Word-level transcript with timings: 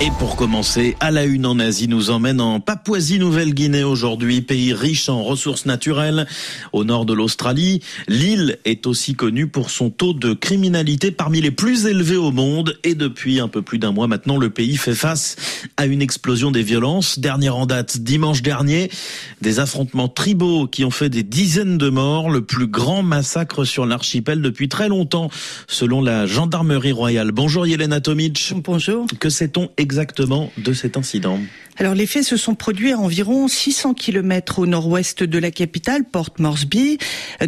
Et 0.00 0.12
pour 0.20 0.36
commencer, 0.36 0.96
à 1.00 1.10
la 1.10 1.24
une 1.24 1.44
en 1.44 1.58
Asie 1.58 1.88
nous 1.88 2.10
emmène 2.10 2.40
en 2.40 2.60
Papouasie-Nouvelle-Guinée 2.60 3.82
aujourd'hui, 3.82 4.42
pays 4.42 4.72
riche 4.72 5.08
en 5.08 5.24
ressources 5.24 5.66
naturelles. 5.66 6.28
Au 6.72 6.84
nord 6.84 7.04
de 7.04 7.14
l'Australie, 7.14 7.82
l'île 8.06 8.58
est 8.64 8.86
aussi 8.86 9.16
connue 9.16 9.48
pour 9.48 9.70
son 9.70 9.90
taux 9.90 10.12
de 10.12 10.34
criminalité 10.34 11.10
parmi 11.10 11.40
les 11.40 11.50
plus 11.50 11.86
élevés 11.86 12.16
au 12.16 12.30
monde. 12.30 12.78
Et 12.84 12.94
depuis 12.94 13.40
un 13.40 13.48
peu 13.48 13.60
plus 13.60 13.80
d'un 13.80 13.90
mois 13.90 14.06
maintenant, 14.06 14.36
le 14.38 14.50
pays 14.50 14.76
fait 14.76 14.94
face 14.94 15.34
à 15.76 15.86
une 15.86 16.02
explosion 16.02 16.50
des 16.50 16.62
violences. 16.62 17.18
Dernière 17.18 17.56
en 17.56 17.66
date, 17.66 17.98
dimanche 17.98 18.42
dernier, 18.42 18.90
des 19.40 19.60
affrontements 19.60 20.08
tribaux 20.08 20.66
qui 20.66 20.84
ont 20.84 20.90
fait 20.90 21.08
des 21.08 21.22
dizaines 21.22 21.78
de 21.78 21.88
morts, 21.90 22.30
le 22.30 22.40
plus 22.40 22.66
grand 22.66 23.02
massacre 23.02 23.64
sur 23.64 23.86
l'archipel 23.86 24.40
depuis 24.42 24.68
très 24.68 24.88
longtemps, 24.88 25.30
selon 25.66 26.00
la 26.00 26.26
gendarmerie 26.26 26.92
royale. 26.92 27.32
Bonjour 27.32 27.66
Yelena 27.66 28.00
Tomic. 28.00 28.54
Bonjour. 28.64 29.06
Que 29.20 29.28
sait-on 29.28 29.70
exactement 29.76 30.50
de 30.58 30.72
cet 30.72 30.96
incident? 30.96 31.38
Alors 31.76 31.94
les 31.94 32.06
faits 32.06 32.24
se 32.24 32.36
sont 32.36 32.56
produits 32.56 32.92
à 32.92 32.98
environ 32.98 33.46
600 33.46 33.94
km 33.94 34.58
au 34.58 34.66
nord-ouest 34.66 35.22
de 35.22 35.38
la 35.38 35.52
capitale, 35.52 36.02
Port 36.04 36.30
Moresby, 36.38 36.98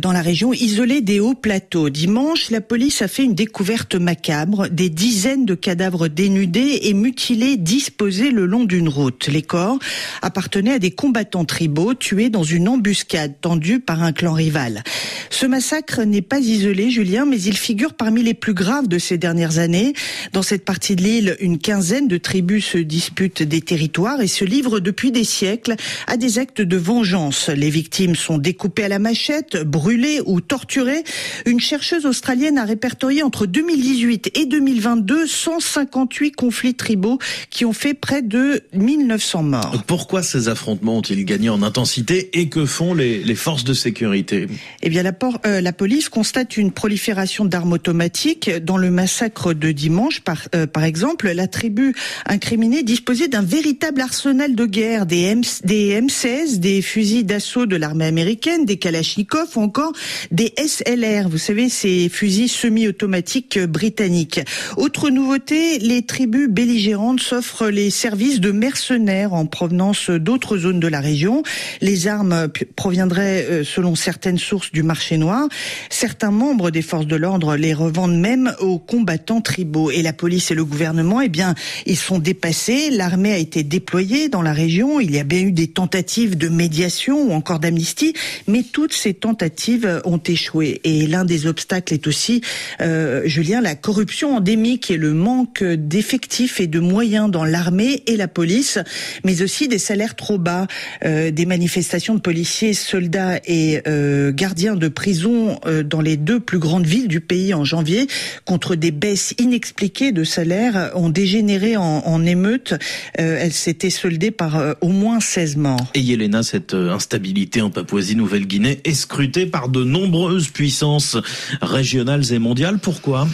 dans 0.00 0.12
la 0.12 0.22
région 0.22 0.52
isolée 0.52 1.00
des 1.00 1.18
hauts 1.18 1.34
plateaux. 1.34 1.90
Dimanche, 1.90 2.50
la 2.50 2.60
police 2.60 3.02
a 3.02 3.08
fait 3.08 3.24
une 3.24 3.34
découverte 3.34 3.96
macabre, 3.96 4.68
des 4.68 4.88
dizaines 4.88 5.46
de 5.46 5.56
cadavres 5.56 6.06
dénudés 6.06 6.78
et 6.82 6.94
mutilés 6.94 7.56
disposés 7.56 8.09
le 8.10 8.44
long 8.46 8.64
d'une 8.64 8.88
route. 8.88 9.28
Les 9.28 9.42
corps 9.42 9.78
appartenaient 10.20 10.74
à 10.74 10.78
des 10.78 10.90
combattants 10.90 11.44
tribaux 11.44 11.94
tués 11.94 12.28
dans 12.28 12.42
une 12.42 12.68
embuscade 12.68 13.34
tendue 13.40 13.78
par 13.78 14.02
un 14.02 14.12
clan 14.12 14.32
rival. 14.32 14.82
Ce 15.30 15.46
massacre 15.46 16.02
n'est 16.02 16.22
pas 16.22 16.40
isolé, 16.40 16.90
Julien, 16.90 17.24
mais 17.24 17.40
il 17.40 17.56
figure 17.56 17.94
parmi 17.94 18.22
les 18.22 18.34
plus 18.34 18.52
graves 18.52 18.88
de 18.88 18.98
ces 18.98 19.16
dernières 19.16 19.58
années. 19.58 19.94
Dans 20.32 20.42
cette 20.42 20.64
partie 20.64 20.96
de 20.96 21.02
l'île, 21.02 21.36
une 21.40 21.58
quinzaine 21.58 22.08
de 22.08 22.16
tribus 22.16 22.66
se 22.66 22.78
disputent 22.78 23.42
des 23.42 23.60
territoires 23.60 24.20
et 24.20 24.26
se 24.26 24.44
livrent 24.44 24.80
depuis 24.80 25.12
des 25.12 25.24
siècles 25.24 25.76
à 26.08 26.16
des 26.16 26.38
actes 26.38 26.60
de 26.60 26.76
vengeance. 26.76 27.48
Les 27.48 27.70
victimes 27.70 28.16
sont 28.16 28.38
découpées 28.38 28.84
à 28.84 28.88
la 28.88 28.98
machette, 28.98 29.56
brûlées 29.56 30.20
ou 30.26 30.40
torturées. 30.40 31.04
Une 31.46 31.60
chercheuse 31.60 32.06
australienne 32.06 32.58
a 32.58 32.64
répertorié 32.64 33.22
entre 33.22 33.46
2018 33.46 34.32
et 34.34 34.46
2022 34.46 35.26
158 35.26 36.32
conflits 36.32 36.74
tribaux 36.74 37.18
qui 37.50 37.64
ont 37.64 37.72
fait 37.72 37.89
près 37.94 38.22
de 38.22 38.62
1900 38.72 39.42
morts. 39.42 39.82
Pourquoi 39.86 40.22
ces 40.22 40.48
affrontements 40.48 40.98
ont-ils 40.98 41.24
gagné 41.24 41.48
en 41.48 41.62
intensité 41.62 42.30
et 42.38 42.48
que 42.48 42.66
font 42.66 42.94
les, 42.94 43.22
les 43.22 43.34
forces 43.34 43.64
de 43.64 43.74
sécurité? 43.74 44.46
Eh 44.82 44.88
bien, 44.88 45.02
la, 45.02 45.12
euh, 45.46 45.60
la, 45.60 45.72
police 45.72 46.08
constate 46.08 46.56
une 46.56 46.72
prolifération 46.72 47.44
d'armes 47.44 47.72
automatiques. 47.72 48.50
Dans 48.50 48.76
le 48.76 48.90
massacre 48.90 49.54
de 49.54 49.72
dimanche, 49.72 50.20
par, 50.20 50.48
euh, 50.54 50.66
par 50.66 50.84
exemple, 50.84 51.30
la 51.30 51.46
tribu 51.46 51.94
incriminée 52.26 52.82
disposait 52.82 53.28
d'un 53.28 53.42
véritable 53.42 54.00
arsenal 54.00 54.54
de 54.54 54.66
guerre, 54.66 55.06
des, 55.06 55.22
M 55.22 55.42
des 55.64 56.00
M16, 56.00 56.58
des 56.58 56.82
fusils 56.82 57.24
d'assaut 57.24 57.66
de 57.66 57.76
l'armée 57.76 58.06
américaine, 58.06 58.64
des 58.64 58.76
Kalachnikov 58.76 59.48
ou 59.56 59.60
encore 59.60 59.92
des 60.30 60.52
SLR, 60.56 61.28
vous 61.28 61.38
savez, 61.38 61.68
ces 61.68 62.08
fusils 62.08 62.48
semi-automatiques 62.48 63.58
britanniques. 63.58 64.40
Autre 64.76 65.10
nouveauté, 65.10 65.78
les 65.78 66.02
tribus 66.02 66.48
belligérantes 66.48 67.20
s'offrent 67.20 67.68
les 67.68 67.79
services 67.88 68.40
de 68.40 68.50
mercenaires 68.50 69.32
en 69.32 69.46
provenance 69.46 70.10
d'autres 70.10 70.58
zones 70.58 70.80
de 70.80 70.88
la 70.88 71.00
région. 71.00 71.42
Les 71.80 72.06
armes 72.06 72.48
proviendraient, 72.76 73.46
euh, 73.48 73.64
selon 73.64 73.94
certaines 73.94 74.38
sources, 74.38 74.72
du 74.72 74.82
marché 74.82 75.16
noir. 75.16 75.48
Certains 75.88 76.30
membres 76.30 76.70
des 76.70 76.82
forces 76.82 77.06
de 77.06 77.16
l'ordre 77.16 77.56
les 77.56 77.72
revendent 77.72 78.18
même 78.18 78.52
aux 78.60 78.78
combattants 78.78 79.40
tribaux. 79.40 79.90
Et 79.90 80.02
la 80.02 80.12
police 80.12 80.50
et 80.50 80.54
le 80.54 80.64
gouvernement, 80.64 81.20
eh 81.20 81.28
bien, 81.28 81.54
ils 81.86 81.96
sont 81.96 82.18
dépassés. 82.18 82.90
L'armée 82.90 83.32
a 83.32 83.38
été 83.38 83.62
déployée 83.62 84.28
dans 84.28 84.42
la 84.42 84.52
région. 84.52 85.00
Il 85.00 85.14
y 85.14 85.18
a 85.18 85.24
bien 85.24 85.40
eu 85.40 85.52
des 85.52 85.68
tentatives 85.68 86.36
de 86.36 86.48
médiation 86.48 87.30
ou 87.30 87.32
encore 87.32 87.60
d'amnistie, 87.60 88.14
mais 88.46 88.62
toutes 88.62 88.92
ces 88.92 89.14
tentatives 89.14 90.02
ont 90.04 90.18
échoué. 90.18 90.80
Et 90.84 91.06
l'un 91.06 91.24
des 91.24 91.46
obstacles 91.46 91.94
est 91.94 92.06
aussi, 92.06 92.42
euh, 92.80 93.22
Julien, 93.24 93.60
la 93.60 93.74
corruption 93.74 94.36
endémique 94.36 94.90
et 94.90 94.96
le 94.96 95.14
manque 95.14 95.62
d'effectifs 95.62 96.60
et 96.60 96.66
de 96.66 96.80
moyens 96.80 97.30
dans 97.30 97.44
l'armée 97.44 97.69
et 98.06 98.16
la 98.16 98.28
police, 98.28 98.78
mais 99.24 99.42
aussi 99.42 99.68
des 99.68 99.78
salaires 99.78 100.16
trop 100.16 100.38
bas, 100.38 100.66
euh, 101.04 101.30
des 101.30 101.46
manifestations 101.46 102.14
de 102.14 102.20
policiers, 102.20 102.74
soldats 102.74 103.40
et 103.46 103.82
euh, 103.86 104.32
gardiens 104.32 104.76
de 104.76 104.88
prison 104.88 105.58
euh, 105.66 105.82
dans 105.82 106.00
les 106.00 106.16
deux 106.16 106.40
plus 106.40 106.58
grandes 106.58 106.86
villes 106.86 107.08
du 107.08 107.20
pays 107.20 107.54
en 107.54 107.64
janvier 107.64 108.06
contre 108.44 108.74
des 108.74 108.90
baisses 108.90 109.34
inexpliquées 109.38 110.12
de 110.12 110.24
salaires 110.24 110.90
ont 110.94 111.08
dégénéré 111.08 111.76
en, 111.76 111.82
en 111.82 112.24
émeute. 112.24 112.74
Euh, 113.18 113.38
elle 113.40 113.52
s'était 113.52 113.90
soldée 113.90 114.30
par 114.30 114.56
euh, 114.56 114.74
au 114.80 114.88
moins 114.88 115.20
16 115.20 115.56
morts. 115.56 115.90
Et 115.94 116.00
Yelena, 116.00 116.42
cette 116.42 116.74
euh, 116.74 116.90
instabilité 116.90 117.62
en 117.62 117.70
Papouasie-Nouvelle-Guinée 117.70 118.80
est 118.84 118.94
scrutée 118.94 119.46
par 119.46 119.68
de 119.68 119.84
nombreuses 119.84 120.48
puissances 120.48 121.16
régionales 121.60 122.32
et 122.32 122.38
mondiales. 122.38 122.78
Pourquoi? 122.78 123.28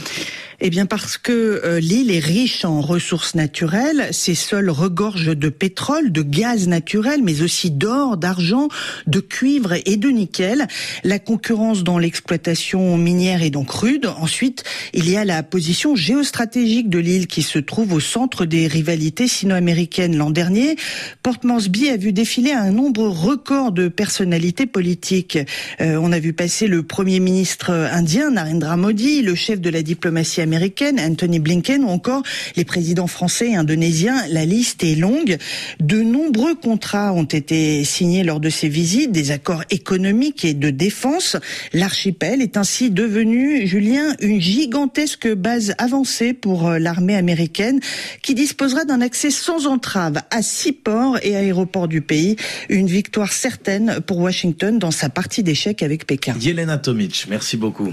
Eh 0.61 0.71
bien 0.71 0.87
parce 0.87 1.19
que 1.19 1.33
euh, 1.65 1.81
l'île 1.81 2.11
est 2.11 2.19
riche 2.19 2.65
en 2.65 2.81
ressources 2.81 3.35
naturelles, 3.35 4.09
ses 4.13 4.35
sols 4.35 4.71
regorgent 4.71 5.37
de 5.37 5.49
pétrole, 5.49 6.13
de 6.13 6.23
gaz 6.23 6.67
naturel, 6.67 7.21
mais 7.23 7.43
aussi 7.43 7.71
d'or, 7.71 8.17
d'argent, 8.17 8.69
de 9.07 9.21
cuivre 9.21 9.75
et 9.85 9.97
de 9.97 10.09
nickel. 10.09 10.67
La 11.05 11.19
concurrence 11.19 11.85
dans 11.85 11.99
l'exploitation 11.99 12.97
minière 12.97 13.43
est 13.43 13.51
donc 13.51 13.71
rude. 13.71 14.07
Ensuite, 14.19 14.65
il 14.95 15.11
y 15.11 15.17
a 15.17 15.25
la 15.25 15.43
position 15.43 15.95
géostratégique 15.95 16.89
de 16.89 16.99
l'île 16.99 17.27
qui 17.27 17.43
se 17.43 17.59
trouve 17.59 17.93
au 17.93 18.01
centre 18.01 18.47
des 18.47 18.67
rivalités 18.67 19.29
sino-américaines. 19.29 20.17
L'an 20.17 20.31
dernier, 20.31 20.77
Port 21.23 21.39
Moresby 21.43 21.91
a 21.91 21.97
vu 21.97 22.13
défiler 22.13 22.53
un 22.53 22.71
nombre 22.71 23.07
record 23.09 23.73
de 23.73 23.89
personnalités 23.89 24.67
politiques. 24.67 25.39
Euh, 25.81 25.99
on 26.01 26.13
a 26.13 26.19
vu 26.19 26.33
passer 26.33 26.67
le 26.67 26.83
premier 26.83 27.21
ministre 27.21 27.71
indien 27.71 28.31
Narendra 28.31 28.77
Modi, 28.77 29.23
le 29.23 29.35
chef 29.35 29.61
de 29.61 29.71
la 29.71 29.83
diplomatie 29.83 30.46
américaine, 30.47 31.01
Anthony 31.01 31.41
Blinken, 31.41 31.83
ou 31.85 31.89
encore 31.89 32.23
les 32.57 32.65
présidents 32.65 33.09
français 33.09 33.51
et 33.51 33.57
indonésiens. 33.57 34.23
La 34.31 34.45
liste 34.45 34.85
est 34.85 34.95
longue. 34.95 35.37
De 35.81 36.01
nombreux 36.03 36.55
contrats 36.55 37.13
ont 37.13 37.25
été 37.25 37.85
signés 37.85 38.23
lors 38.23 38.41
de 38.41 38.49
ces 38.49 38.69
visites, 38.69 39.11
des 39.11 39.33
accords 39.33 39.65
économiques 39.71 40.45
et 40.45 40.55
de 40.55 40.71
défense. 40.71 41.37
L'archipel 41.73 42.41
est 42.41 42.57
ainsi 42.57 42.91
devenu, 42.91 43.67
Julien, 43.67 44.15
une 44.21 44.41
gigantesque 44.41 45.29
base 45.35 45.75
avancée 45.79 46.33
pour 46.33 46.69
euh, 46.69 46.79
l'armée 46.79 47.17
américaine 47.17 47.81
qui 48.23 48.35
disposera 48.35 48.85
d'un 48.85 49.01
accès 49.01 49.31
sans 49.31 49.67
entrave 49.67 50.23
à 50.31 50.43
six 50.43 50.73
ports 50.73 51.19
et 51.23 51.37
aéroports 51.37 51.89
du 51.89 52.01
pays. 52.01 52.37
Une 52.69 52.87
victoire 52.87 53.33
certaine 53.33 54.01
pour 54.07 54.19
Washington 54.19 54.79
dans 54.79 54.91
sa 54.91 55.09
partie 55.09 55.43
d'échec 55.43 55.83
avec 55.83 56.07
Pékin. 56.07 56.35
Yelena 56.41 56.79
Tomic, 56.79 57.27
merci 57.29 57.57
beaucoup. 57.57 57.93